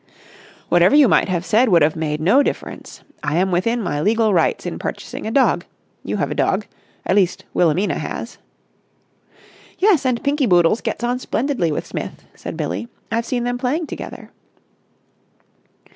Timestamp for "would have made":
1.69-2.19